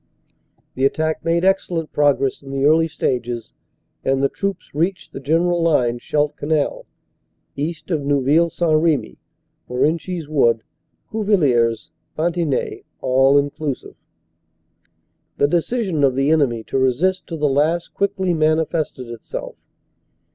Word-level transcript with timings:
"The 0.73 0.83
attack 0.83 1.23
made 1.23 1.45
excellent 1.45 1.93
progress 1.93 2.41
in 2.41 2.49
the 2.49 2.65
early 2.65 2.87
stages, 2.87 3.53
and 4.03 4.23
the 4.23 4.29
troops 4.29 4.73
reached 4.73 5.11
the 5.13 5.19
general 5.19 5.61
line, 5.61 5.99
Scheldt 5.99 6.35
Canal 6.35 6.87
(east 7.55 7.91
of 7.91 8.01
Neuville 8.01 8.49
St. 8.49 8.75
Remy) 8.81 9.19
Morenchies 9.69 10.27
Wood 10.27 10.63
Cuvillers 11.11 11.91
Ban 12.17 12.33
tigny 12.33 12.83
(all 12.99 13.37
inclusive). 13.37 13.93
"The 15.37 15.47
decision 15.47 16.03
of 16.03 16.15
the 16.15 16.31
enemy 16.31 16.63
to 16.63 16.79
resist 16.79 17.27
to 17.27 17.37
the 17.37 17.47
last 17.47 17.93
quickly 17.93 18.33
manifested 18.33 19.05
itself. 19.07 19.55